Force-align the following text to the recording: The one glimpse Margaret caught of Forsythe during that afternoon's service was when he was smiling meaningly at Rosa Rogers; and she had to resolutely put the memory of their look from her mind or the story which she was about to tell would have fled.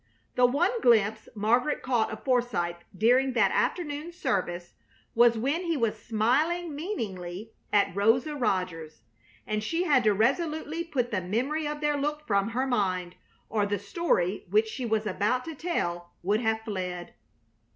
The 0.33 0.47
one 0.47 0.81
glimpse 0.81 1.29
Margaret 1.35 1.83
caught 1.83 2.09
of 2.09 2.23
Forsythe 2.23 2.77
during 2.97 3.33
that 3.33 3.51
afternoon's 3.51 4.17
service 4.17 4.73
was 5.13 5.37
when 5.37 5.61
he 5.65 5.77
was 5.77 6.03
smiling 6.03 6.73
meaningly 6.75 7.51
at 7.71 7.95
Rosa 7.95 8.35
Rogers; 8.35 9.01
and 9.45 9.63
she 9.63 9.83
had 9.83 10.03
to 10.05 10.13
resolutely 10.15 10.83
put 10.83 11.11
the 11.11 11.21
memory 11.21 11.67
of 11.67 11.81
their 11.81 11.97
look 11.97 12.25
from 12.25 12.49
her 12.49 12.65
mind 12.65 13.13
or 13.47 13.67
the 13.67 13.77
story 13.77 14.47
which 14.49 14.69
she 14.69 14.87
was 14.87 15.05
about 15.05 15.45
to 15.45 15.53
tell 15.53 16.09
would 16.23 16.41
have 16.41 16.61
fled. 16.61 17.13